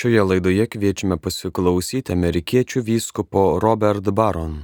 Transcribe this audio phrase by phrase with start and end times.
[0.00, 4.54] Šioje laidoje kviečiame pasiklausyti amerikiečių vyskupo Robert Baron.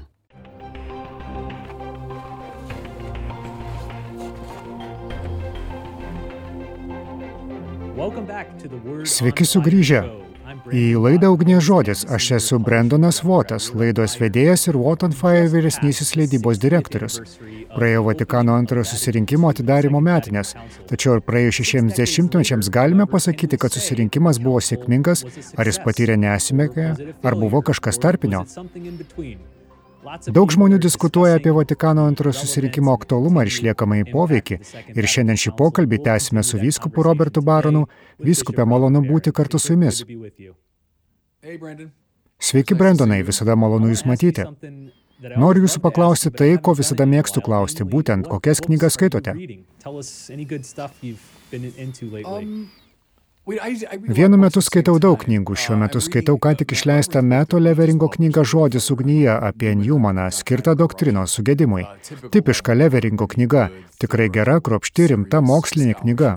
[9.04, 10.00] Sveiki sugrįžę
[10.72, 12.04] į laidą Ugnie žodis.
[12.10, 17.20] Aš esu Brendonas Votas, laidos vedėjas ir What on Fire vyresnysis leidybos direktorius.
[17.74, 20.54] Praėjo Vatikano antrojo susirinkimo atidarimo metinės,
[20.90, 25.26] tačiau ir praėjus šešiems dešimtmečiams galime pasakyti, kad susirinkimas buvo sėkmingas,
[25.56, 26.88] ar jis patyrė nesmėkę,
[27.22, 28.46] ar buvo kažkas tarpinio.
[30.30, 34.59] Daug žmonių diskutuoja apie Vatikano antrojo susirinkimo aktualumą ir išliekamąjį poveikį.
[34.95, 37.87] Ir šiandien šį pokalbį tęsime su vyskupu Robertu Baronu.
[38.23, 40.05] Vyskupė, malonu būti kartu su jumis.
[42.38, 44.46] Sveiki, Brendonai, visada malonu jūs matyti.
[45.41, 49.32] Noriu jūsų paklausti tai, ko visada mėgstu klausti, būtent kokias knygas skaitote.
[53.47, 58.91] Vienu metu skaitau daug knygų, šiuo metu skaitau ką tik išleistą Meto Leveringo knygą Žodis
[58.91, 61.85] ugnyje apie Newmaną, skirtą doktrinos sugedimui.
[62.35, 63.69] Tipiška Leveringo knyga,
[64.03, 66.33] tikrai gera, kropšti, rimta mokslinė knyga.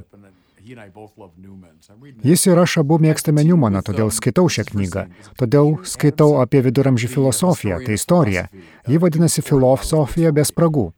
[2.21, 5.07] Jis ir aš abu mėgstame Newmaną, todėl skaitau šią knygą.
[5.41, 8.45] Todėl skaitau apie viduramžių filosofiją, tai istorija.
[8.85, 10.91] Ji vadinasi Filosofija be spragų.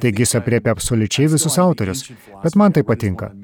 [0.00, 2.06] Taigi jis apriepia absoliučiai visus autorius,
[2.40, 3.34] bet man tai patinka.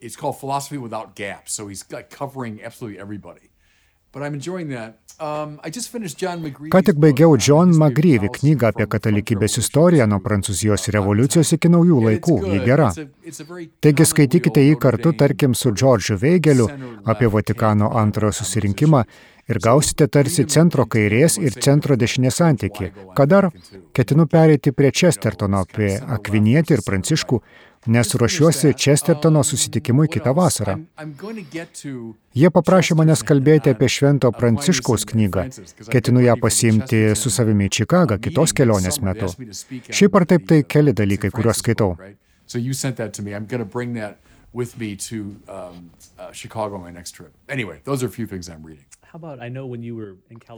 [0.00, 3.50] It's called Philosophy Without Gaps, so he's like covering absolutely everybody.
[4.12, 4.98] But I'm enjoying that.
[5.20, 6.70] Um, I just finished John McGreevy.
[6.70, 12.36] Ką tik baigiau John McGreevy knygą apie katalikybės istoriją nuo Prancūzijos revoliucijos iki naujų laikų.
[12.52, 12.92] Ji gera.
[13.82, 16.68] Taigi skaitykite jį kartu, tarkim, su Džordžu Veigeliu
[17.04, 19.02] apie Vatikano antrojo susirinkimą
[19.48, 22.92] ir gausite tarsi centro kairės ir centro dešinės santyki.
[23.18, 23.50] Ką dar?
[23.96, 27.42] Ketinu pereiti prie Chestertono, apie Akvinietį ir Pranciškų,
[27.88, 30.76] nes ruošiuosi Chestertono susitikimui kitą vasarą.
[32.36, 35.48] Jie paprašė manęs kalbėti apie Švento Pranciškaus knygą.
[35.88, 39.32] Ketinu ją pasiimti su savimi į Čikagą kitos kelionės metu.
[39.88, 41.94] Šiaip ar taip tai keli dalykai, kuriuos skaitau.
[42.46, 43.34] So you sent that to me.
[43.34, 44.16] I'm going to bring that
[44.52, 47.32] with me to um, uh, Chicago on my next trip.
[47.48, 48.84] Anyway, those are a few things I'm reading.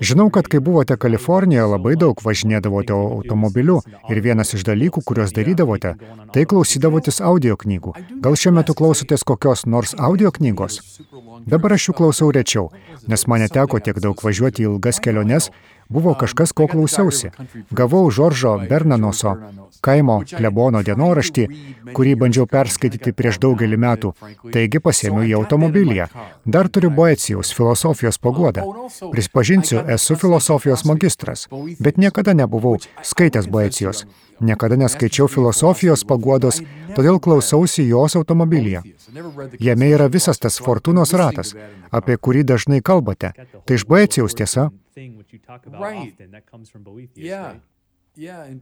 [0.01, 3.81] Žinau, kad kai buvote Kalifornijoje, labai daug važinėdavote automobiliu.
[4.11, 5.95] ir vienas iš dalykų, kuriuos darydavote,
[6.35, 7.95] tai klausydavotės audio knygų.
[8.21, 10.81] Gal šiuo metu klausotės kokios nors audio knygos?
[11.47, 12.71] Dabar aš jų klausau rečiau,
[13.07, 15.51] nes man neteko tiek daug važiuoti į ilgas keliones,
[15.91, 17.31] buvo kažkas, ko klausiausi.
[17.71, 19.35] Gavau Žoržo Bernanoso
[19.85, 21.47] kaimo klebono dienoraštį,
[21.97, 24.13] kurį bandžiau perskaityti prieš daugelį metų,
[24.55, 26.09] taigi pasėmiau į automobilyje.
[26.45, 28.67] Dar turiu Boecijos filosofijos pagodą.
[29.13, 31.47] Prisipažinsiu, esu filosofijos magistras,
[31.81, 32.77] bet niekada nebuvau
[33.13, 34.05] skaitęs Boecijos.
[34.41, 36.61] Niekada neskaičiau filosofijos pagodos,
[36.97, 38.83] todėl klausausi jos automobilyje.
[39.61, 41.53] Jame yra visas tas fortūnos ratas,
[41.91, 43.35] apie kurį dažnai kalbate.
[43.65, 44.71] Tai iš Boecijos tiesa.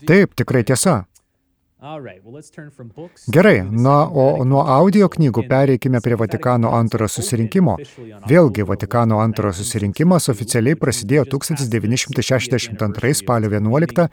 [0.06, 1.04] Taip, tikrai tiesa.
[3.30, 7.76] Gerai, na, o nuo audio knygų pereikime prie Vatikano antrojo susirinkimo.
[8.26, 14.08] Vėlgi, Vatikano antrojo susirinkimas oficialiai prasidėjo 1962 spalio 11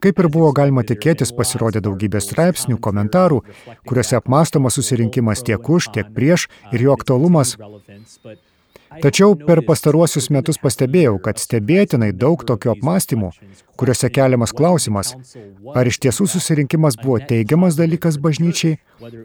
[0.00, 3.42] Kaip ir buvo galima tikėtis, pasirodė daugybė straipsnių, komentarų,
[3.88, 7.56] kuriuose apmastomas susirinkimas tiek už, tiek prieš ir jo aktualumas.
[9.02, 13.28] Tačiau per pastaruosius metus pastebėjau, kad stebėtinai daug tokių apmąstymų,
[13.78, 15.12] kuriuose keliamas klausimas,
[15.78, 18.80] ar iš tiesų susirinkimas buvo teigiamas dalykas bažnyčiai,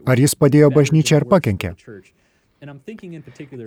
[0.05, 1.73] ar jis padėjo bažnyčiai ar pakenkė.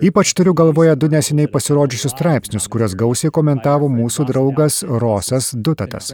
[0.09, 6.11] Ypač turiu galvoje du neseniai pasirodžiusius straipsnius, kuriuos gausiai komentavo mūsų draugas Rosas Dutatas.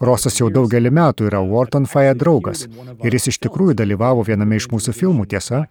[0.00, 2.66] Rosas jau daugelį metų yra Wharton Fire draugas
[3.04, 5.64] ir jis iš tikrųjų dalyvavo viename iš mūsų filmų, tiesa?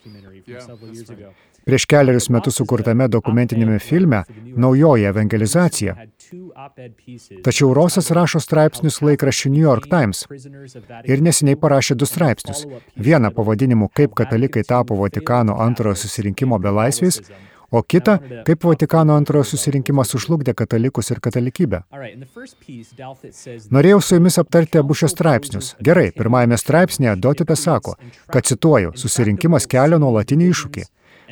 [1.66, 4.24] Prieš keliarius metus sukurtame dokumentinėme filme
[4.64, 5.96] Naujoji evangelizacija.
[7.46, 10.26] Tačiau Rosas rašo straipsnius laikraščių New York Times
[11.08, 12.66] ir neseniai parašė du straipsnius.
[13.08, 17.22] Vieną pavadinimu Kaip katalikai tapo Vatikano antrojo susirinkimo belaisviais,
[17.74, 21.84] o kita, kaip Vatikano antrojo susirinkimas sužlugdė katalikus ir katalikybę.
[23.74, 25.72] Norėjau su jumis aptarti abu šios straipsnius.
[25.88, 27.96] Gerai, pirmajame straipsnėje Dotipė sako,
[28.30, 30.86] kad cituoju, susirinkimas kelia nuolatinį iššūkį.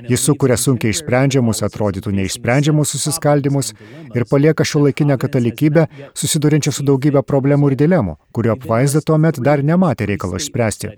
[0.09, 3.73] Jis sukuria sunkiai išsprendžiamus, atrodytų neišsprendžiamus susiskaldimus
[4.15, 9.39] ir palieka šio laikinę katalikybę susidurinčią su daugybė problemų ir dilemų, kurio apvaizda tuo met
[9.43, 10.93] dar nematė reikalo išspręsti.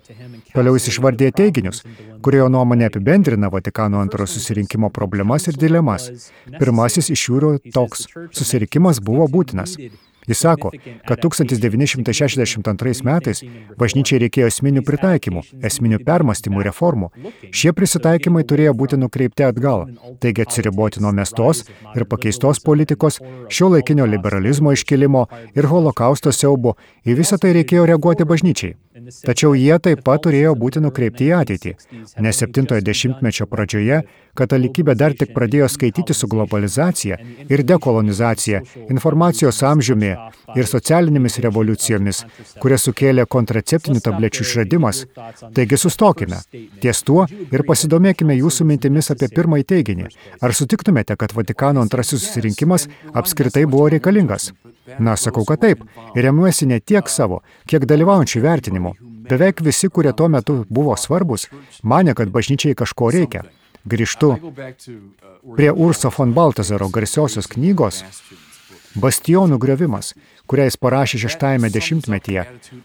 [0.54, 1.82] Toliau jis išvardė teiginius,
[2.24, 6.08] kurie jo nuomonė apibendrina Vatikano antrojo susirinkimo problemas ir dilemas.
[6.58, 8.06] Pirmasis iš jų yra toks-
[8.38, 9.76] susirinkimas buvo būtinas.
[10.28, 10.70] Jis sako,
[11.08, 13.42] kad 1962 metais
[13.80, 17.10] bažnyčiai reikėjo esminių pritaikymų, esminių permastymų, reformų.
[17.52, 19.86] Šie prisitaikymai turėjo būti nukreipti atgal,
[20.24, 23.20] taigi atsiriboti nuo mestos ir pakeistos politikos,
[23.52, 28.76] šio laikinio liberalizmo iškilimo ir holokausto siaubo, į visą tai reikėjo reaguoti bažnyčiai.
[28.94, 31.70] Tačiau jie taip pat turėjo būti nukreipti į ateitį,
[32.22, 33.96] nes 70-mečio pradžioje
[34.38, 37.18] katalikybė dar tik pradėjo skaityti su globalizacija
[37.50, 38.60] ir dekolonizacija,
[38.94, 40.12] informacijos amžiumi
[40.54, 42.22] ir socialinėmis revoliucijomis,
[42.62, 45.02] kurias sukėlė kontraceptinių tablečių išradimas.
[45.58, 46.38] Taigi sustokime
[46.84, 50.06] ties tuo ir pasidomėkime jūsų mintimis apie pirmąjį teiginį.
[50.38, 54.52] Ar sutiktumėte, kad Vatikano antrasis susirinkimas apskritai buvo reikalingas?
[54.98, 55.82] Na, sakau, kad taip.
[56.14, 58.94] Ir remiuosi ne tiek savo, kiek dalyvaujančių vertinimu.
[59.28, 61.48] Beveik visi, kurie tuo metu buvo svarbus,
[61.82, 63.44] mane, kad bažnyčiai kažko reikia.
[63.88, 64.30] Grįžtu
[65.56, 68.02] prie Urso von Baltazaro garsiosios knygos
[68.94, 70.12] Bastionų griovimas,
[70.46, 72.44] kurią jis parašė šeštajame dešimtmetyje.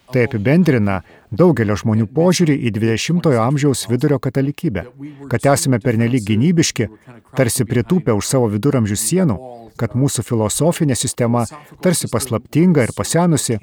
[0.10, 4.86] Tai apibendrina daugelio žmonių požiūrį į 20-ojo amžiaus vidurio katalikybę,
[5.30, 6.90] kad esame pernelyg gynybiški,
[7.38, 9.40] tarsi pritūpę už savo viduramžių sienų,
[9.80, 11.46] kad mūsų filosofinė sistema
[11.84, 13.60] tarsi paslaptinga ir pasenusi,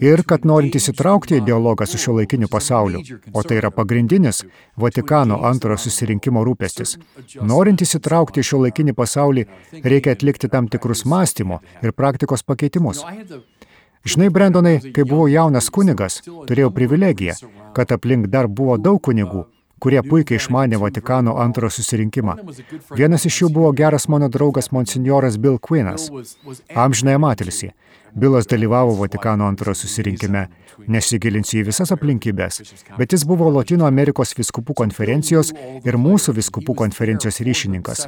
[0.00, 3.02] ir kad norint įsitraukti į dialogą su šio laikiniu pasauliu,
[3.34, 4.42] o tai yra pagrindinis
[4.80, 6.96] Vatikano antrojo susirinkimo rūpestis,
[7.42, 9.46] norint įsitraukti į šio laikinį pasaulį,
[9.84, 13.04] reikia atlikti tam tikrus mąstymo ir praktikos pakeitimus.
[14.04, 17.36] Žinai, Brendonai, kai buvau jaunas kunigas, turėjau privilegiją,
[17.76, 19.44] kad aplink dar buvo daug kunigų,
[19.82, 22.34] kurie puikiai išmanė Vatikano antrojo susirinkimą.
[22.98, 26.08] Vienas iš jų buvo geras mano draugas monsinjoras Bill Queenas,
[26.74, 27.70] amžinai matilsi.
[28.14, 30.48] Bilas dalyvavo Vatikano antrojo susirinkime.
[30.88, 32.54] Nesigilinsiu į visas aplinkybės,
[32.98, 35.52] bet jis buvo Latino Amerikos viskupų konferencijos
[35.84, 37.98] ir mūsų viskupų konferencijos ryšininkas.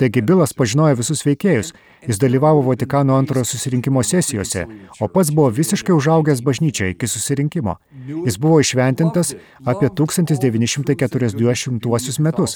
[0.00, 1.68] Taigi Bilas pažinojo visus veikėjus,
[2.06, 4.62] jis dalyvavo Vatikano antrojo susirinkimo sesijose,
[5.00, 7.72] o pats buvo visiškai užaugęs bažnyčioje iki susirinkimo.
[8.26, 9.28] Jis buvo išventintas
[9.64, 12.50] apie 1940 metus.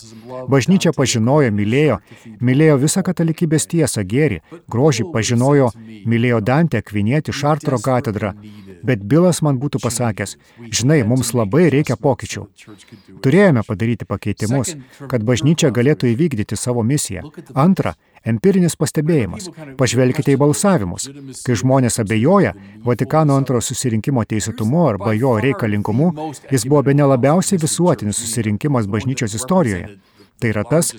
[0.50, 1.96] Bažnyčia pažinojo, mylėjo,
[2.40, 4.38] mylėjo visą katalikybės tiesą, gėrį,
[4.72, 5.68] grožį, pažinojo,
[6.08, 8.32] mylėjo Dantę, Kvinietį, Šartro katedrą,
[8.86, 10.36] bet Bilas man būtų pasakęs,
[10.74, 12.46] žinai, mums labai reikia pokyčių.
[13.24, 14.74] Turėjome padaryti pakeitimus,
[15.10, 17.26] kad bažnyčia galėtų įvykdyti savo misiją.
[17.54, 17.94] Antra,
[18.24, 19.50] empirinis pastebėjimas.
[19.80, 21.08] Pažvelkite į balsavimus.
[21.46, 22.54] Kai žmonės abejoja
[22.84, 26.12] Vatikano antrojo susirinkimo teisėtumu arba jo reikalingumu,
[26.50, 29.98] jis buvo be nelabiausiai visuotinis susirinkimas bažnyčios istorijoje.
[30.40, 30.92] Tai yra tas,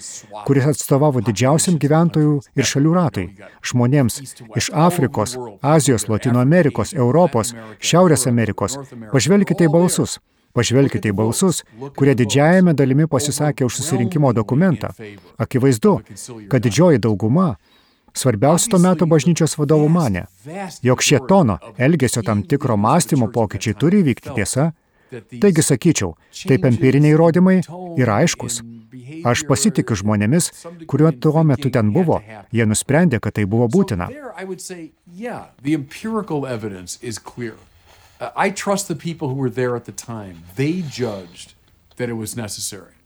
[0.46, 3.26] kuris atstovavo didžiausiam gyventojų ir šalių ratui-
[3.70, 4.20] žmonėms
[4.56, 8.78] iš Afrikos, Azijos, Latino Amerikos, Europos, Šiaurės Amerikos.
[9.12, 10.20] Pažvelkite į balsus.
[10.54, 11.64] Pažvelkite į balsus,
[11.96, 14.94] kurie didžiajame dalimi pasisakė už susirinkimo dokumentą.
[15.40, 16.02] Akivaizdu,
[16.50, 17.56] kad didžioji dauguma
[18.14, 20.26] Svarbiausia to meto bažnyčios vadovų mane,
[20.84, 24.72] jog šie tono, elgesio tam tikro mąstymo pokyčiai turi vykti tiesa.
[25.12, 26.14] Taigi sakyčiau,
[26.48, 27.58] taip empiriniai įrodymai
[28.00, 28.62] yra aiškus.
[29.26, 30.52] Aš pasitikiu žmonėmis,
[30.90, 32.22] kuriuo tuo metu ten buvo.
[32.52, 34.10] Jie nusprendė, kad tai buvo būtina.
[42.38, 43.02] Necessary.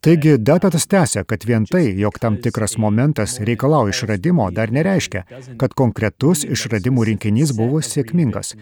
[0.00, 5.22] Taigi Dapetas tęsia, kad vien tai, jog tam tikras momentas reikalauja išradimo, dar nereiškia,
[5.60, 8.56] kad konkretus išradimų rinkinys buvo sėkmingas.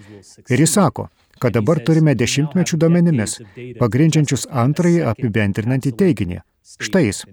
[0.52, 1.08] Ir jis sako,
[1.40, 3.38] kad dabar turime dešimtmečių duomenimis,
[3.80, 6.40] pagrindžiančius antrąjį apibendrinantį teiginį.
[6.86, 7.24] Štai jis.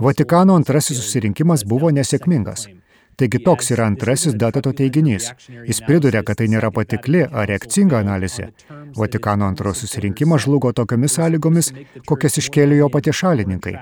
[0.00, 2.66] Vatikano antrasis susirinkimas buvo nesėkmingas.
[3.16, 5.30] Taigi toks yra antrasis datato teiginys.
[5.68, 8.48] Jis priduria, kad tai nėra patikli ar reakcinga analizė.
[8.96, 11.70] Vatikano antrojo susirinkimas žlugo tokiamis sąlygomis,
[12.08, 13.74] kokias iškėlė jo patie šalininkai.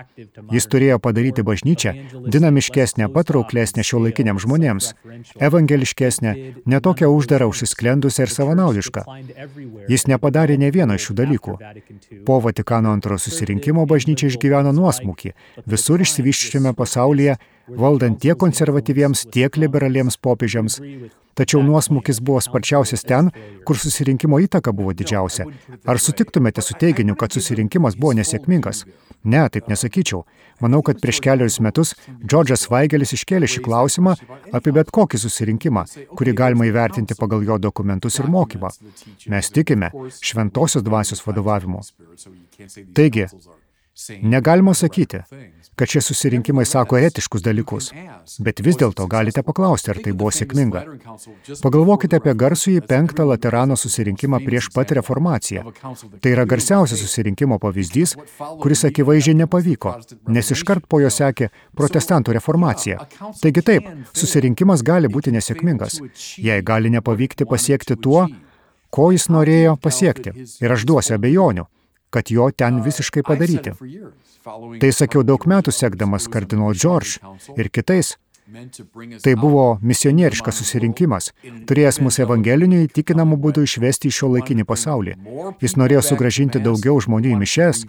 [0.52, 1.94] Jis turėjo padaryti bažnyčią
[2.34, 4.92] dinamiškesnę, patrauklesnę šio laikiniam žmonėms,
[5.48, 6.34] evangeliškesnę,
[6.74, 9.06] netokią uždarą užsisklendusią ir savanaudišką.
[9.92, 11.56] Jis nepadarė ne vieno iš šių dalykų.
[12.26, 15.34] Po Vatikano antrojo susirinkimo bažnyčia išgyveno nuosmukį.
[15.66, 17.36] Visur išsivyščiame pasaulyje
[17.78, 20.80] valdant tiek konservatyviems, tiek liberaliems popiežiams.
[21.32, 23.30] Tačiau nuosmukis buvo sparčiausias ten,
[23.64, 25.46] kur susirinkimo įtaka buvo didžiausia.
[25.88, 28.84] Ar sutiktumėte su teiginiu, kad susirinkimas buvo nesėkmingas?
[29.24, 30.26] Ne, taip nesakyčiau.
[30.60, 34.12] Manau, kad prieš keliarius metus Džordžas Vaigelis iškėlė šį klausimą
[34.52, 35.86] apie bet kokį susirinkimą,
[36.18, 38.70] kurį galima įvertinti pagal jo dokumentus ir mokymą.
[39.32, 39.88] Mes tikime
[40.20, 41.80] šventosios dvasios vadovavimu.
[42.94, 43.26] Taigi,
[44.22, 45.18] Negalima sakyti,
[45.76, 47.90] kad šie susirinkimai sako etiškus dalykus,
[48.40, 50.82] bet vis dėlto galite paklausti, ar tai buvo sėkminga.
[51.60, 55.64] Pagalvokite apie garsųjį penktą Laterano susirinkimą prieš pat reformaciją.
[56.24, 58.16] Tai yra garsiausias susirinkimo pavyzdys,
[58.62, 59.94] kuris akivaizdžiai nepavyko,
[60.32, 63.04] nes iškart po jo sekė protestantų reformacija.
[63.42, 66.00] Taigi taip, susirinkimas gali būti nesėkmingas,
[66.40, 68.24] jei gali nepavykti pasiekti tuo,
[68.88, 70.32] ko jis norėjo pasiekti.
[70.64, 71.68] Ir aš duosiu abejonių,
[72.12, 73.74] kad jo ten visiškai padaryti.
[74.82, 77.18] Tai sakiau daug metų sekdamas kardinol George
[77.56, 78.16] ir kitais.
[79.22, 81.30] Tai buvo misionieriškas susirinkimas,
[81.68, 85.14] turėjęs mūsų evangelinių įtikinamų būdų išvesti į šio laikinį pasaulį.
[85.62, 87.84] Jis norėjo sugražinti daugiau žmonių į mišes,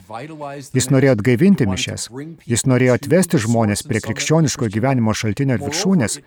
[0.78, 2.08] jis norėjo atgaivinti mišes,
[2.54, 6.20] jis norėjo atvesti žmonės prie krikščioniško gyvenimo šaltinio ir viršūnės,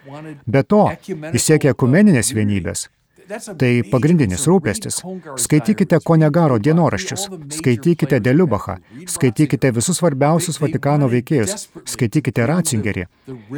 [0.44, 2.88] be to jis siekė ekumeninės vienybės,
[3.26, 5.00] Tai pagrindinis rūpestis.
[5.42, 7.26] Skaitykite Konegaro dienoraščius,
[7.58, 8.76] skaitykite Deliubachą,
[9.10, 13.06] skaitykite visus svarbiausius Vatikano veikėjus, skaitykite Ratzingerį.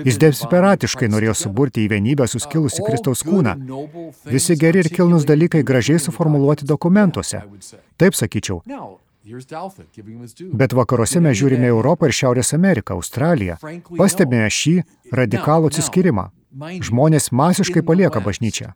[0.06, 3.58] Jis desperatiškai norėjo suburti į vienybę suskilusi Kristaus kūną.
[4.32, 7.44] Visi geri ir kilnus dalykai gražiai suformuluoti dokumentuose.
[8.00, 8.62] Taip sakyčiau.
[10.56, 13.58] Bet vakaruose mes žiūrime Europą ir Šiaurės Ameriką, Australiją.
[14.00, 14.78] Pastebime šį
[15.12, 16.30] radikalų atsiskyrimą.
[16.88, 18.72] Žmonės masiškai palieka bažnyčią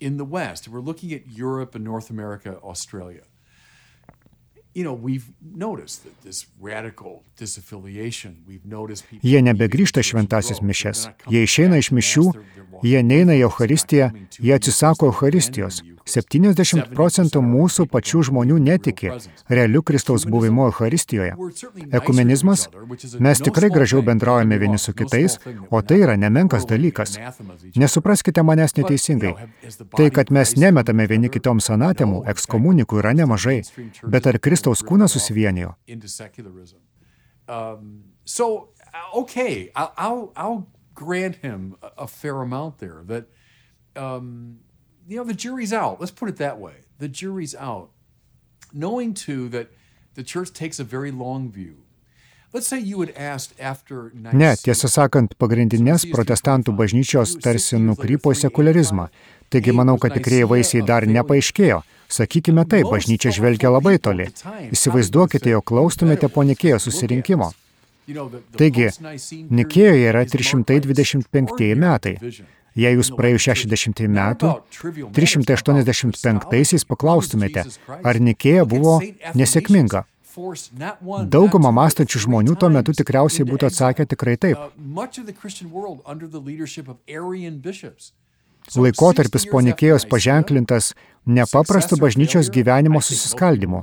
[0.00, 3.22] in the West, we're looking at Europe and North America, Australia.
[8.64, 9.22] Noticed people...
[9.22, 11.08] Jie nebegrįžta šventasis mišes.
[11.30, 12.26] Jie išeina iš mišių,
[12.86, 15.82] jie neina į Eucharistiją, jie atsisako Eucharistijos.
[16.08, 19.10] 70 procentų mūsų pačių žmonių netiki
[19.52, 21.34] realiu Kristaus buvimu Eucharistijoje.
[21.92, 22.68] Ekumenizmas-
[23.26, 25.38] mes tikrai gražiau bendraujame vieni su kitais,
[25.70, 27.18] o tai yra nemenkas dalykas.
[27.76, 29.34] Nesupraskite manęs neteisingai.
[29.96, 33.62] Tai, kad mes nemetame vieni kitoms anatemų, ekskomunikų yra nemažai,
[34.08, 35.74] bet ar Kristaus kūnas susivienijo?
[37.48, 38.70] Um, so,
[39.14, 43.28] okay, I'll, I'll, I'll grant him a fair amount there that
[43.96, 44.60] um,
[45.08, 46.00] you know, the jury's out.
[46.00, 46.84] Let's put it that way.
[46.98, 47.90] The jury's out.
[48.72, 49.68] Knowing too that
[50.14, 51.84] the church takes a very long view.
[54.32, 59.10] Ne, tiesą sakant, pagrindinės protestantų bažnyčios tarsi nukrypo į sekularizmą.
[59.52, 61.82] Taigi manau, kad tikrieji vaisiai dar nepaaiškėjo.
[62.08, 64.28] Sakykime taip, bažnyčia žvelgia labai toli.
[64.72, 67.50] Įsivaizduokite, jog klaustumėte po Nikėjo susirinkimo.
[68.56, 68.88] Taigi,
[69.52, 72.14] Nikėjoje yra 325 metai.
[72.78, 74.52] Jei jūs praėjus 60 metų,
[75.16, 77.64] 385-aisiais paklaustumėte,
[78.00, 79.00] ar Nikėja buvo
[79.34, 80.04] nesėkminga.
[81.34, 84.58] Dauguma mąstančių žmonių tuo metu tikriausiai būtų atsakę tikrai taip.
[88.76, 90.92] Laikotarpis po Nikėjos paženklintas
[91.24, 93.80] nepaprastu bažnyčios gyvenimo susiskaldimu.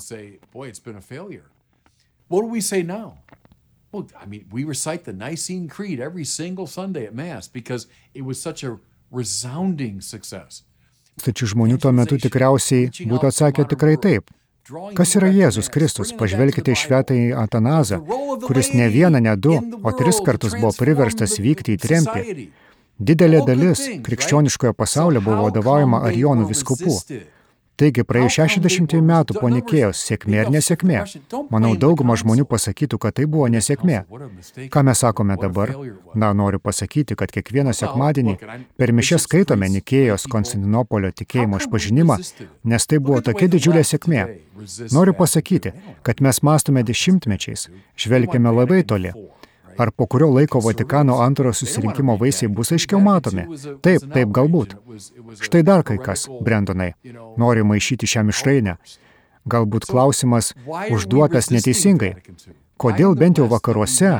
[3.96, 8.25] Well, I mean, we recite the Nicene Creed every single Sunday at Mass because it
[8.25, 8.77] was such a
[9.10, 10.65] resounding success.
[11.24, 14.34] Tačiau žmonių tuo metu tikriausiai būtų atsakę tikrai taip.
[14.98, 16.12] Kas yra Jėzus Kristus?
[16.18, 18.01] Pažvelkite į švetąjį Atanazą,
[18.44, 22.48] kuris ne vieną, ne du, o tris kartus buvo priverstas vykti į trempį.
[23.00, 27.00] Didelė dalis krikščioniškojo pasaulio buvo vadovaujama Arionų viskupų.
[27.75, 31.02] Taigi, praėjus 60 metų po Nikėjos, sėkmė ar nesėkmė?
[31.52, 34.06] Manau, dauguma žmonių pasakytų, kad tai buvo nesėkmė.
[34.72, 35.74] Ką mes sakome dabar?
[36.16, 38.38] Na, noriu pasakyti, kad kiekvieną sekmadienį
[38.80, 42.22] per mišę skaitome Nikėjos Konstantinopolio tikėjimo išpažinimą,
[42.64, 44.24] nes tai buvo tokia didžiulė sėkmė.
[44.96, 45.75] Noriu pasakyti,
[46.08, 47.68] kad mes mastome dešimtmečiais,
[48.00, 49.12] žvelgiame labai toli.
[49.77, 53.46] Ar po kurio laiko Vatikano antrojo susirinkimo vaisiai bus aiškiau matomi?
[53.84, 54.75] Taip, taip galbūt.
[55.41, 56.94] Štai dar kai kas, Brendonai,
[57.38, 58.77] nori maišyti šią mišrainę.
[59.46, 60.53] Galbūt klausimas
[60.91, 62.15] užduotas neteisingai.
[62.82, 64.12] Kodėl bent jau vakaruose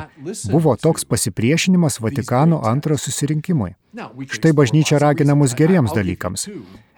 [0.48, 3.74] buvo toks pasipriešinimas Vatikano antrojo susirinkimui?
[4.32, 6.48] Štai bažnyčia ragina mus geriems dalykams.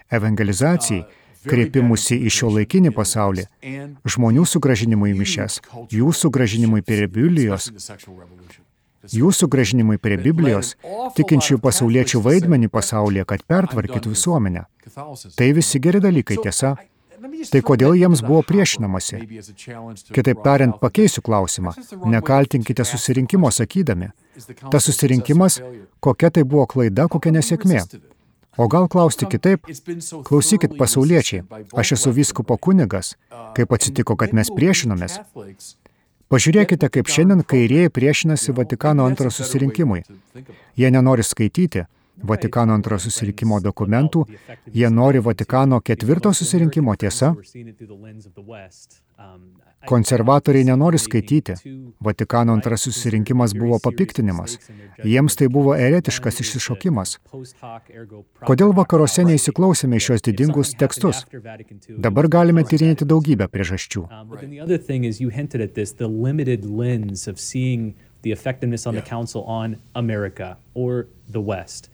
[0.09, 1.03] Evangelizacijai,
[1.47, 3.45] kreipimusi į šio laikinį pasaulį,
[4.07, 5.59] žmonių sugražinimui į mišes,
[5.93, 7.69] jų sugražinimui prie Biblijos,
[9.07, 10.75] jų sugražinimui prie Biblijos,
[11.17, 14.67] tikinčių pasauliečių vaidmenį pasaulyje, kad pertvarkytų visuomenę.
[15.35, 16.75] Tai visi geri dalykai, tiesa.
[17.51, 19.19] Tai kodėl jiems buvo priešinamasi?
[20.15, 21.73] Kitaip tariant, pakeisiu klausimą.
[22.07, 24.11] Nekaltinkite susirinkimo sakydami.
[24.71, 25.59] Tas susirinkimas,
[25.99, 27.83] kokia tai buvo klaida, kokia nesėkmė.
[28.59, 29.69] O gal klausti kitaip?
[30.27, 31.45] Klausykit, pasauliečiai,
[31.79, 33.13] aš esu vyskupo kunigas.
[33.55, 35.15] Kaip atsitiko, kad mes priešinomės?
[36.29, 40.03] Pažiūrėkite, kaip šiandien kairieji priešinasi Vatikano antro susirinkimui.
[40.77, 41.85] Jie nenori skaityti,
[42.19, 44.25] Vatikano antrojo susirinkimo dokumentų,
[44.75, 47.31] jie nori Vatikano ketvirto susirinkimo tiesa.
[49.87, 51.53] Konservatoriai nenori skaityti.
[52.03, 54.57] Vatikano antrasis susirinkimas buvo papiktinimas.
[55.03, 57.15] Jiems tai buvo eretiškas išsišokimas.
[58.49, 61.23] Kodėl vakaruose neįsiklausėme į šios didingus tekstus?
[61.97, 64.07] Dabar galime tyrinėti daugybę priežasčių.
[68.21, 71.89] the effectiveness on the council on America or the West.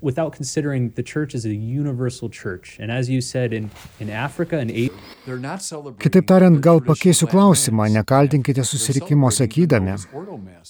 [0.00, 2.76] Without considering the church as a universal church.
[2.80, 4.92] And as you said, in, in Africa and Asia.
[5.26, 9.96] Kitaip tariant, gal pakeisiu klausimą, nekaltinkite susirikimo sakydami,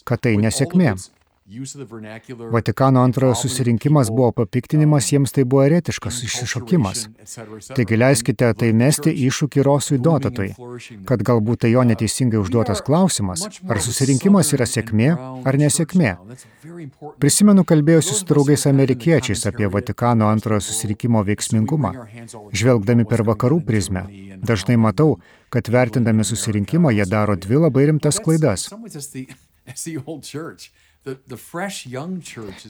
[0.04, 0.94] kad tai nesėkmė.
[2.50, 7.00] Vatikano antrojo susirinkimas buvo papiktinimas, jiems tai buvo eretiškas išsišokimas.
[7.74, 10.52] Taigi leiskite tai mesti iššūkį Rosui Dotatui,
[11.08, 15.08] kad galbūt tai jo neteisingai užduotas klausimas, ar susirinkimas yra sėkmė
[15.50, 16.12] ar nesėkmė.
[17.18, 21.90] Prisimenu kalbėjusi su draugais amerikiečiais apie Vatikano antrojo susirinkimo veiksmingumą.
[22.54, 24.06] Žvelgdami per vakarų prizmę,
[24.52, 25.18] dažnai matau,
[25.50, 28.70] kad vertindami susirinkimą jie daro dvi labai rimtas klaidas.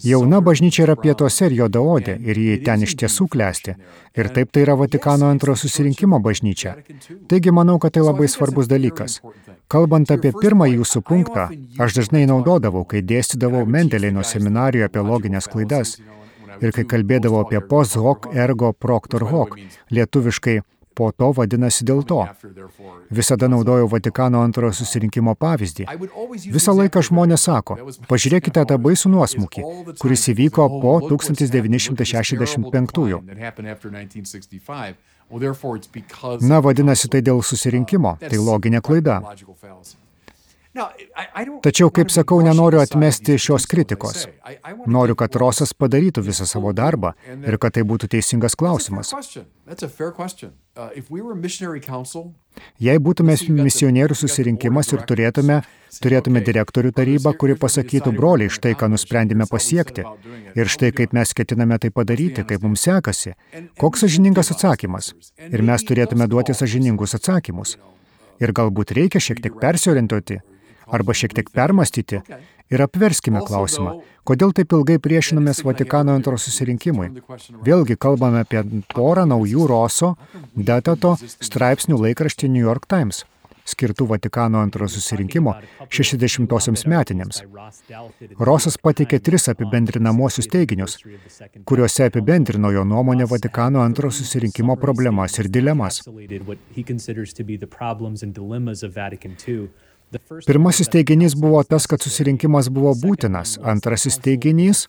[0.06, 3.74] Jauna bažnyčia yra pietuose ir jodaodė ir jį ten iš tiesų klesti.
[4.14, 6.76] Ir taip tai yra Vatikano antrojo susirinkimo bažnyčia.
[7.26, 9.18] Taigi manau, kad tai labai svarbus dalykas.
[9.70, 11.48] Kalbant apie pirmą jūsų punktą,
[11.82, 15.98] aš dažnai naudodavau, kai dėstydavau Mendelėino seminarijoje apie loginės klaidas
[16.60, 19.58] ir kai kalbėdavau apie post hoc ergo proctor hoc,
[19.90, 20.60] lietuviškai
[20.94, 22.28] po to vadinasi dėl to.
[23.10, 25.84] Visada naudojau Vatikano antrojo susirinkimo pavyzdį.
[26.54, 27.74] Visą laiką žmonės sako,
[28.10, 29.62] pažiūrėkite tą baisų nuosmukį,
[30.02, 33.18] kuris įvyko po 1965-ųjų.
[36.50, 39.22] Na, vadinasi, tai dėl susirinkimo, tai loginė klaida.
[41.64, 44.26] Tačiau, kaip sakau, nenoriu atmesti šios kritikos.
[44.90, 49.12] Noriu, kad Rosas padarytų visą savo darbą ir kad tai būtų teisingas klausimas.
[49.12, 50.86] Uh,
[52.80, 55.60] Jei būtume misionierių susirinkimas ir turėtume,
[56.02, 60.06] turėtume direktorių tarybą, kuri pasakytų, broliai, štai ką nusprendėme pasiekti.
[60.54, 63.34] ir štai kaip mes ketiname tai padaryti, kaip mums sekasi,
[63.78, 65.14] koks sažiningas atsakymas.
[65.50, 67.76] Ir mes turėtume duoti sažiningus atsakymus.
[68.40, 70.40] Ir galbūt reikia šiek tiek persiorientuoti
[70.90, 72.20] arba šiek tiek permastyti
[72.70, 73.96] ir apverskime klausimą,
[74.28, 77.10] kodėl taip ilgai priešinomės Vatikano antro susirinkimui.
[77.66, 78.62] Vėlgi kalbame apie
[78.94, 80.14] porą naujų Roso,
[80.54, 83.24] Datato straipsnių laikraštį New York Times
[83.70, 85.54] skirtų Vatikano antro susirinkimo
[85.86, 87.42] 60-osiams metinėms.
[88.48, 90.98] Rosas pateikė tris apibendrinamosius teiginius,
[91.68, 96.02] kuriuose apibendrino jo nuomonę Vatikano antro susirinkimo problemas ir dilemas.
[100.46, 103.58] Pirmasis teiginys buvo tas, kad susirinkimas buvo būtinas.
[103.72, 104.86] Antrasis teiginys,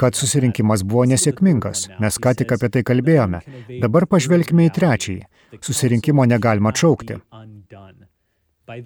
[0.00, 1.88] kad susirinkimas buvo nesėkmingas.
[2.00, 3.42] Mes ką tik apie tai kalbėjome.
[3.82, 5.20] Dabar pažvelkime į trečiąjį.
[5.60, 7.20] Susirinkimo negalima atšaukti.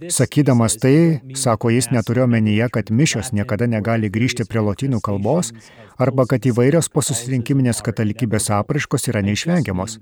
[0.09, 5.53] Sakydamas tai, sako jis neturėjo menyje, kad mišios niekada negali grįžti prie lotynų kalbos
[6.01, 9.99] arba kad įvairios posusirinkiminės katalikybės apraiškos yra neišvengiamos.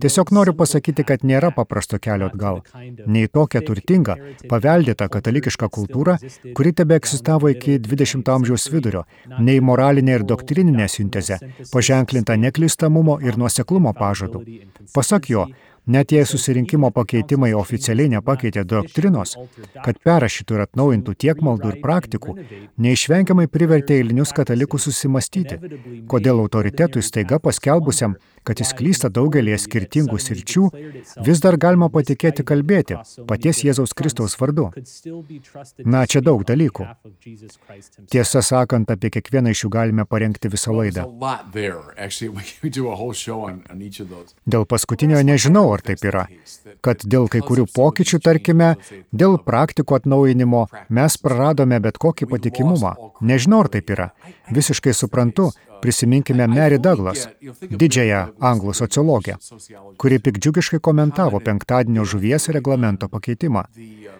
[0.00, 2.62] Tiesiog noriu pasakyti, kad nėra paprasto kelio atgal.
[3.04, 4.16] Nei tokia turtinga,
[4.48, 6.16] paveldėta katalikiška kultūra,
[6.56, 9.04] kuri tebe egzistavo iki 20 amžiaus vidurio,
[9.38, 14.46] nei moralinė ir doktrininė sintezė, paženklinta neklystamumo ir nuoseklumo pažadu.
[14.96, 15.44] Pasak jo,
[15.86, 19.32] Net jei susirinkimo pakeitimai oficialiai nepakeitė doktrinos,
[19.84, 22.34] kad perrašytų ir atnaujintų tiek maldų ir praktikų,
[22.84, 25.56] neišvengiamai privertė eilinius katalikus susimastyti,
[26.06, 30.64] kodėl autoritetui staiga paskelbusiam, kad jis klysta daugelie skirtingų sričių,
[31.26, 32.98] vis dar galima patikėti kalbėti
[33.28, 34.70] paties Jėzaus Kristaus vardu.
[35.84, 36.86] Na, čia daug dalykų.
[38.10, 41.06] Tiesą sakant, apie kiekvieną iš jų galime parengti visą laidą.
[44.54, 46.26] Dėl paskutinio nežinau, ar taip yra.
[46.84, 48.74] Kad dėl kai kurių pokyčių, tarkime,
[49.12, 52.94] dėl praktikų atnaujinimo mes praradome bet kokį patikimumą.
[53.20, 54.10] Nežinau, ar taip yra.
[54.50, 55.50] Visiškai suprantu,
[55.80, 57.28] Prisiminkime Mary Douglas,
[57.70, 59.36] didžiąją anglų sociologę,
[59.96, 63.62] kuri pikdžiugiškai komentavo penktadienio žuvies reglamento pakeitimą,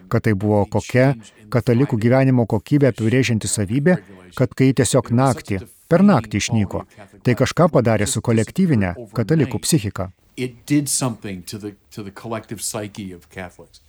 [0.09, 1.14] kad tai buvo kokia
[1.53, 3.99] katalikų gyvenimo kokybė apibrėžianti savybė,
[4.38, 6.87] kad kai tiesiog naktį, per naktį išnyko,
[7.27, 10.11] tai kažką padarė su kolektyvinė katalikų psichika.
[10.37, 13.83] It did something to the, to the collective psyche of Catholics.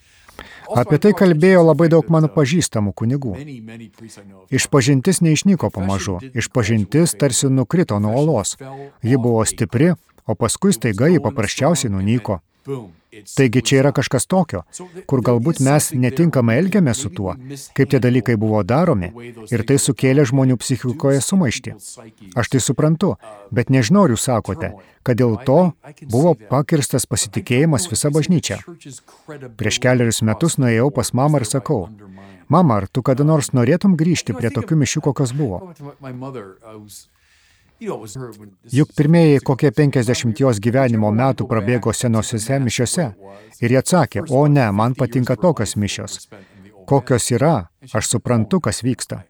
[0.78, 3.36] Apie tai kalbėjo labai daug mano pažįstamų kunigų.
[4.54, 8.58] Išpažintis neišnyko pamažu, išpažintis tarsi nukrito nuo olos.
[9.04, 9.94] Ji buvo stipri,
[10.26, 12.42] o paskui staiga ji paprasčiausiai nunyko.
[13.12, 14.62] Taigi čia yra kažkas tokio,
[15.10, 17.34] kur galbūt mes netinkamai elgiamės su tuo,
[17.76, 19.10] kaip tie dalykai buvo daromi
[19.52, 21.76] ir tai sukėlė žmonių psichikoje sumaištį.
[22.40, 23.18] Aš tai suprantu,
[23.52, 24.72] bet nežinau, ar jūs sakote,
[25.04, 25.60] kad dėl to
[26.08, 28.62] buvo pakirstas pasitikėjimas visa bažnyčia.
[29.60, 31.82] Prieš keliarius metus nuėjau pas mamą ir sakau,
[32.48, 35.66] mama, ar tu kada nors norėtum grįžti prie tokių mišių, kokios buvo?
[38.72, 43.08] Juk pirmieji kokie 50 jos gyvenimo metų prabėgo senosiuose mišiuose.
[43.62, 46.28] Ir jie atsakė, o ne, man patinka tokios mišios.
[46.86, 47.56] Kokios yra,
[47.94, 49.24] aš suprantu, kas vyksta.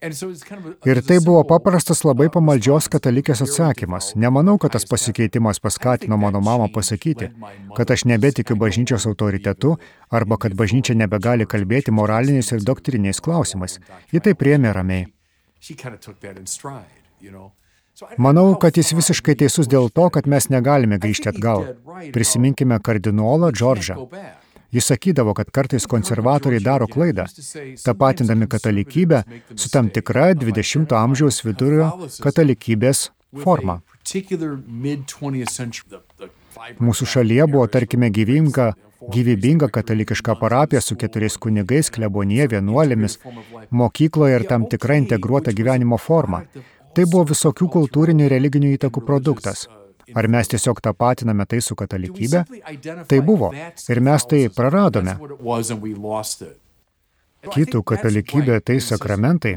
[0.00, 4.14] Ir tai buvo paprastas labai pamaldžios katalikės atsakymas.
[4.16, 7.28] Nemanau, kad tas pasikeitimas paskatino mano mamą pasakyti,
[7.76, 9.74] kad aš nebetikiu bažnyčios autoritetu
[10.08, 13.76] arba kad bažnyčia nebegali kalbėti moraliniais ir doktriniais klausimais.
[14.08, 15.06] Ji tai priemė ramiai.
[18.16, 21.74] Manau, kad jis visiškai teisus dėl to, kad mes negalime grįžti atgal.
[22.14, 23.98] Prisiminkime kardinolą Džordžą.
[24.70, 27.24] Jis sakydavo, kad kartais konservatoriai daro klaidą,
[27.84, 29.22] tapatindami katalikybę
[29.54, 31.88] su tam tikra 20-ojo amžiaus vidurio
[32.22, 33.08] katalikybės
[33.42, 33.80] forma.
[36.86, 38.68] Mūsų šalyje buvo, tarkime, gyvybinga,
[39.14, 43.18] gyvybinga katalikiška parapija su keturiais kunigais, klebonie, vienuolėmis,
[43.70, 46.44] mokykloje ir tam tikra integruota gyvenimo forma.
[46.94, 49.66] Tai buvo visokių kultūrinių ir religinių įtakų produktas.
[50.14, 52.42] Ar mes tiesiog tapatiname tai su katalikybė?
[53.08, 53.52] Tai buvo.
[53.88, 55.16] Ir mes tai praradome.
[57.40, 59.54] Kitų katalikybė tai sakramentai.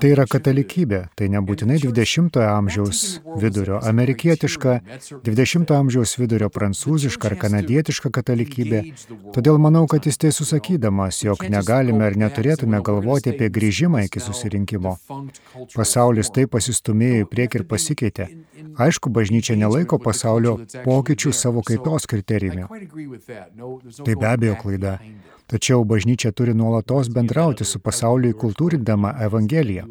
[0.00, 3.00] Tai yra katalikybė, tai nebūtinai 20-ojo amžiaus
[3.42, 4.76] vidurio amerikietiška,
[5.26, 8.82] 20-ojo amžiaus vidurio prancūziška ar kanadietiška katalikybė.
[9.36, 14.96] Todėl manau, kad jis tai susakydamas, jog negalime ar neturėtume galvoti apie grįžimą iki susirinkimo.
[15.74, 18.30] Pasaulis taip pasistumėjo į priekį ir pasikeitė.
[18.80, 22.64] Aišku, bažnyčia nelaiko pasaulio pokyčių savo kaitos kriterijumi.
[24.06, 24.96] Tai be abejo klaida.
[25.46, 29.84] Tačiau bažnyčia turi nuolatos bendrauti su pasauliu kultūrindama Evangeliją.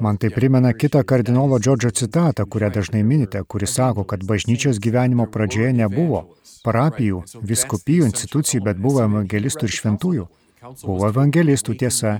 [0.00, 5.28] Man tai primena kitą kardinolo Džordžo citatą, kurią dažnai minite, kuris sako, kad bažnyčios gyvenimo
[5.30, 6.24] pradžioje nebuvo
[6.64, 10.26] parapijų, viskupijų institucijų, bet buvo evangelistų ir šventųjų.
[10.82, 12.18] Buvo evangelistų tiesa.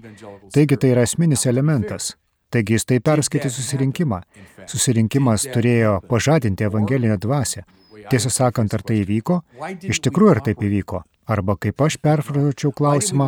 [0.54, 2.14] Taigi tai yra esminis elementas.
[2.48, 4.22] Taigi jis tai perskaitė susirinkimą.
[4.70, 7.66] Susirinkimas turėjo pažadinti evangelinę dvasę.
[8.09, 9.42] Tiesą sakant, ar tai įvyko?
[9.85, 11.03] Iš tikrųjų, ar taip įvyko?
[11.29, 13.27] Arba kaip aš perfrazuočiau klausimą,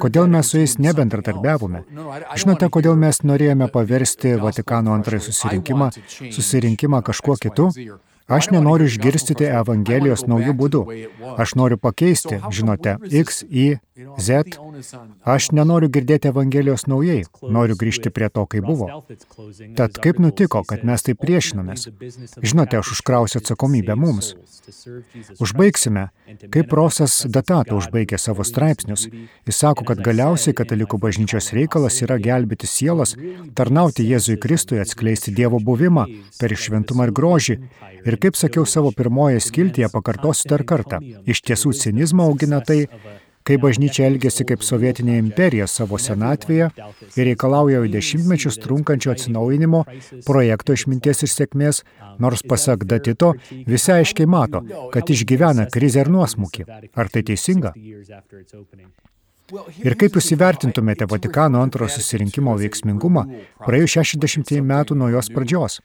[0.00, 1.82] kodėl mes su jais nebendradarbiavome.
[2.40, 5.90] Žinote, kodėl mes norėjome paversti Vatikano antrąjį susirinkimą,
[6.32, 7.68] susirinkimą kažkuo kitu?
[8.32, 10.82] Aš nenoriu išgirstyti Evangelijos naujų būdų.
[11.42, 14.56] Aš noriu pakeisti, žinote, X, Y, Z.
[15.28, 17.26] Aš nenoriu girdėti Evangelijos naujai.
[17.44, 18.88] Noriu grįžti prie to, kai buvo.
[19.76, 21.90] Tad kaip nutiko, kad mes taip priešinomės?
[22.40, 24.32] Žinote, aš užkrausiu atsakomybę mums.
[25.44, 26.06] Užbaigsime,
[26.54, 29.08] kaip Rosas Datato užbaigė savo straipsnius.
[29.48, 33.12] Jis sako, kad galiausiai katalikų bažnyčios reikalas yra gelbėti sielas,
[33.58, 36.06] tarnauti Jėzui Kristui, atskleisti Dievo buvimą
[36.40, 37.58] per šventumą ir grožį.
[38.08, 41.02] Ir kaip sakiau savo pirmoje skiltyje, pakartosiu dar kartą.
[41.28, 42.86] Iš tiesų cinizmą augina tai,
[43.46, 46.70] kai bažnyčia elgesi kaip sovietinė imperija savo senatvėje
[47.16, 49.84] ir reikalauja jau dešimtmečius trunkančio atsinaujinimo,
[50.26, 51.82] projekto išminties ir sėkmės,
[52.22, 53.32] nors pasak Datito,
[53.66, 54.62] visi aiškiai mato,
[54.94, 56.66] kad išgyvena krizę ir nuosmukį.
[56.94, 57.74] Ar tai teisinga?
[59.84, 63.26] Ir kaip jūs įvertintumėte Vatikano antrojo susirinkimo veiksmingumą
[63.66, 65.80] praėjus 60 metų nuo jos pradžios?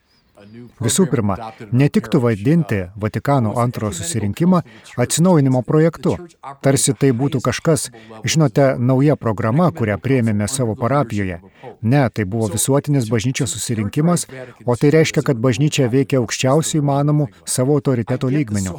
[0.83, 1.35] Visų pirma,
[1.73, 4.61] netiktų vadinti Vatikano antrojo susirinkimą
[5.01, 6.13] atsinaujinimo projektu.
[6.61, 7.87] Tarsi tai būtų kažkas,
[8.21, 11.39] žinote, nauja programa, kurią prieėmėme savo parapijoje.
[11.81, 14.27] Ne, tai buvo visuotinis bažnyčios susirinkimas,
[14.65, 18.77] o tai reiškia, kad bažnyčia veikia aukščiausių įmanomų savo autoriteto lygmenių.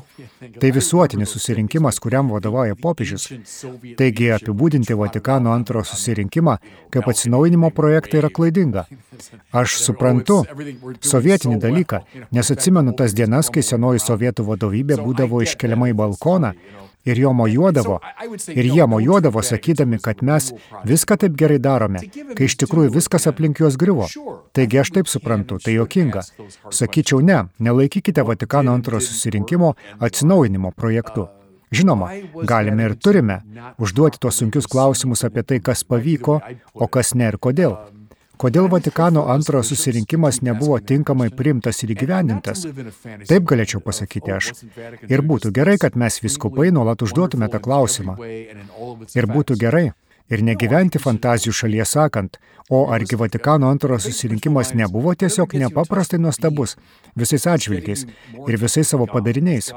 [0.63, 3.29] Tai visuotinis susirinkimas, kuriam vadovauja popiežius.
[3.99, 6.59] Taigi apibūdinti Vatikano antrojo susirinkimą
[6.95, 8.87] kaip atsinaujinimo projektą yra klaidinga.
[9.53, 10.43] Aš suprantu
[11.49, 12.01] sovietinį dalyką,
[12.33, 16.53] nes atsimenu tas dienas, kai senoji sovietų vadovybė būdavo iškeliama į balkoną
[17.05, 18.01] ir jo mojuodavo,
[18.49, 20.53] ir jie mojuodavo, sakydami, kad mes
[20.85, 22.03] viską taip gerai darome,
[22.37, 24.09] kai iš tikrųjų viskas aplink juos griuvo.
[24.53, 26.23] Taigi aš taip suprantu, tai jokinga.
[26.71, 31.29] Sakyčiau, ne, nelaikykite Vatikano antrojo susirinkimo atsinaujinimo projektu.
[31.73, 32.11] Žinoma,
[32.49, 33.43] galime ir turime
[33.79, 36.41] užduoti tuos sunkius klausimus apie tai, kas pavyko,
[36.75, 37.77] o kas ne ir kodėl.
[38.39, 42.65] Kodėl Vatikano antrojo susirinkimas nebuvo tinkamai priimtas ir įgyvendintas?
[43.29, 44.53] Taip galėčiau pasakyti aš.
[45.11, 48.15] Ir būtų gerai, kad mes viskupai nuolat užduotume tą klausimą.
[49.19, 49.89] Ir būtų gerai,
[50.33, 52.39] ir negyventi fantazijų šalyje sakant,
[52.71, 56.77] o argi Vatikano antrojo susirinkimas nebuvo tiesiog nepaprastai nuostabus
[57.17, 58.05] visais atžvilgiais
[58.47, 59.71] ir visais savo padariniais.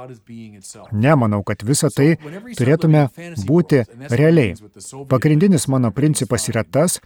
[0.92, 2.18] Nemanau, kad visa tai
[2.58, 3.06] turėtume
[3.48, 4.58] būti realiai.
[5.08, 7.00] Pagrindinis mano principas yra tas,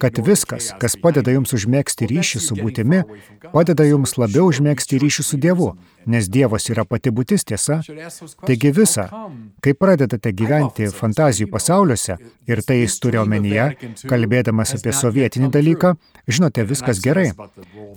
[0.00, 3.02] kad viskas, kas padeda jums užmėgsti ryšį su būtimi,
[3.50, 5.74] padeda jums labiau užmėgsti ryšį su Dievu,
[6.06, 7.80] nes Dievas yra pati būtis tiesa.
[8.46, 9.06] Taigi visa,
[9.64, 12.16] kai pradedate gyventi fantazijų pasauliuose,
[12.50, 13.68] ir tai jis turi omenyje,
[14.10, 15.94] kalbėdamas apie sovietinį dalyką,
[16.28, 17.30] žinote, viskas gerai.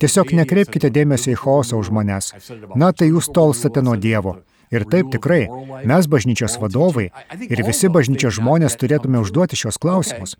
[0.02, 2.32] Tiesiog nekreipkite dėmesio į chaosą už manęs.
[2.74, 4.38] Na, tai jūs tolstate nuo Dievo.
[4.68, 5.46] Ir taip tikrai,
[5.88, 7.08] mes bažnyčios vadovai
[7.48, 10.36] ir visi bažnyčios žmonės turėtume užduoti šios klausimus.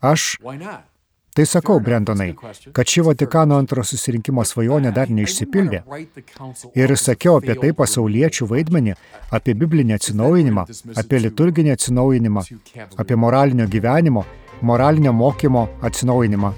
[0.00, 0.38] Aš
[1.36, 2.34] Tai sakau, Brendonai,
[2.72, 5.82] kad ši Vatikano antro susirinkimo svajonė dar neišsipildė.
[6.80, 8.94] Ir sakiau apie tai pasauliečių vaidmenį,
[9.38, 10.64] apie biblinį atsinaujinimą,
[11.02, 12.46] apie liturginį atsinaujinimą,
[13.04, 14.24] apie moralinio gyvenimo,
[14.62, 16.54] moralinio mokymo atsinaujinimą.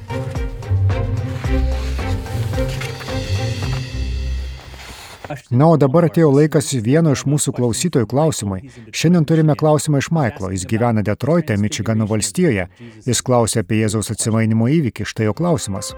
[5.50, 8.60] Na, o dabar atėjo laikas vieno iš mūsų klausytojų klausimai.
[8.92, 10.52] Šiandien turime klausimą iš Maiklo.
[10.54, 12.68] Jis gyvena Detroite, Mičigano valstijoje.
[13.06, 15.08] Jis klausė apie Jėzaus atsimainimo įvykį.
[15.08, 15.92] Štai jo klausimas.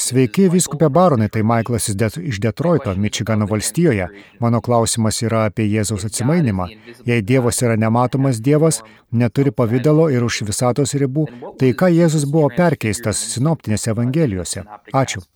[0.00, 4.06] Sveiki, viskupė baronai, tai Maiklas iš Detroito, Mičigano valstijoje.
[4.40, 6.68] Mano klausimas yra apie Jėzaus atsimainimą.
[7.08, 8.80] Jei Dievas yra nematomas Dievas,
[9.12, 11.26] neturi pavydalo ir už visatos ribų,
[11.60, 14.64] tai ką Jėzus buvo perkeistas sinoptinėse evangelijose?
[14.94, 15.26] Ačiū.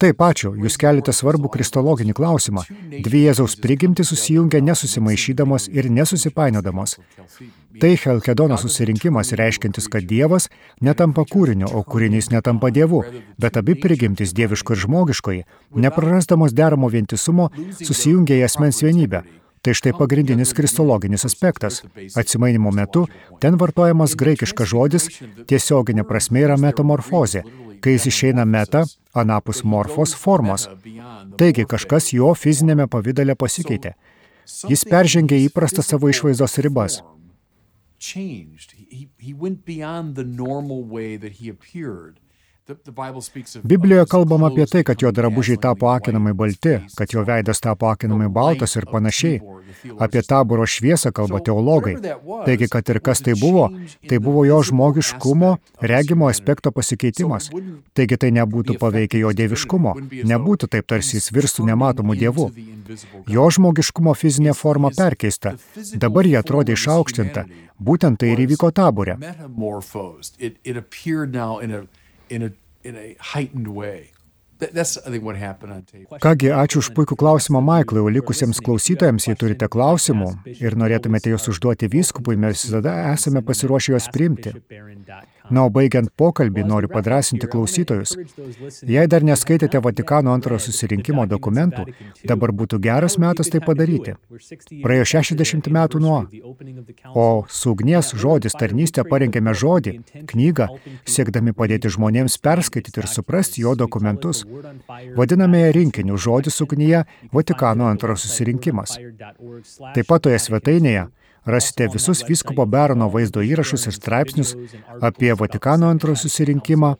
[0.00, 0.52] Taip, ačiū.
[0.60, 2.64] Jūs keliate svarbų kristologinį klausimą.
[3.04, 6.98] Dvi Jėzaus prigimti susijungia nesusimaišydamos ir nesusipainiodamos.
[7.80, 10.48] Tai Helkedono susirinkimas reiškintis, kad Dievas
[10.84, 13.00] netampa kūriniu, o kūrinys netampa Dievu,
[13.40, 15.46] bet abi prigimtis dieviško ir žmogiškoji,
[15.86, 17.48] neprarastamos deramo vientisumo,
[17.80, 19.24] susijungia į asmens vienybę.
[19.64, 21.80] Tai štai pagrindinis kristologinis aspektas.
[22.20, 23.06] Atsimainimo metu
[23.40, 25.08] ten vartojamas graikiškas žodis,
[25.48, 27.42] tiesioginė prasme yra metamorfozė,
[27.84, 30.64] kai jis išeina meta, anapus morfos formos.
[31.40, 33.92] Taigi kažkas jo fizinėme pavydale pasikeitė.
[34.72, 37.02] Jis peržengė įprastą savo išvaizdos ribas.
[43.62, 48.28] Biblijoje kalbama apie tai, kad jo drabužiai tapo akinamai balti, kad jo veidas tapo akinamai
[48.28, 49.40] baltas ir panašiai.
[50.00, 51.96] Apie taboro šviesą kalba teologai.
[52.46, 53.66] Taigi, kad ir kas tai buvo,
[54.08, 55.50] tai buvo jo žmogiškumo,
[55.80, 57.50] regimo aspekto pasikeitimas.
[57.92, 59.92] Taigi tai nebūtų paveikę jo dieviškumo,
[60.32, 62.46] nebūtų taip tarsi jis virstų nematomų dievų.
[63.28, 65.52] Jo žmogiškumo fizinė forma perkeista,
[66.00, 67.44] dabar jie atrodė išaukštinta.
[67.76, 69.18] Būtent tai ir įvyko tabore
[72.30, 72.50] in a,
[72.84, 74.14] in a heightened way.
[76.22, 81.48] Kągi, ačiū už puikų klausimą, Maiklai, o likusiems klausytojams, jei turite klausimų ir norėtumėte juos
[81.50, 84.54] užduoti vyskupui, mes visada esame pasiruošę juos priimti.
[85.52, 88.14] Na, o baigiant pokalbį, noriu padrasinti klausytojus.
[88.88, 91.84] Jei dar neskaitėte Vatikano antrojo susirinkimo dokumentų,
[92.24, 94.14] dabar būtų geras metas tai padaryti.
[94.84, 96.20] Praėjo 60 metų nuo.
[97.12, 99.98] O su ugnies žodis tarnystė parengėme žodį,
[100.32, 100.70] knygą,
[101.04, 104.44] siekdami padėti žmonėms perskaityti ir suprasti jo dokumentus.
[105.18, 108.96] Vadiname rinkiniu žodis ugnyje Vatikano antrojo susirinkimas.
[109.92, 111.10] Taip pat toje svetainėje
[111.46, 114.54] rasite visus vyskupo Berono vaizdo įrašus ir straipsnius
[115.00, 116.94] apie Vatikano antrojo susirinkimą,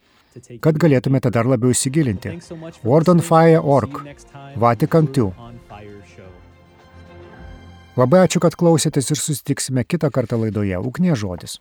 [0.61, 2.39] kad galėtumėte dar labiau įsigilinti.
[2.85, 4.01] wordonfire.org
[4.57, 5.33] Vatican 2
[7.95, 11.61] Labai ačiū, kad klausėtės ir susitiksime kitą kartą laidoje Ugnie žodis.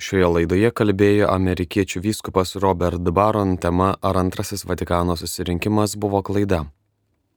[0.00, 6.64] Šioje laidoje kalbėjo amerikiečių vyskupas Robert Baron tema Ar antrasis Vatikano susirinkimas buvo klaida.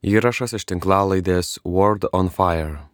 [0.02, 2.93] Įrašas iš tinklalaidės Word on Fire.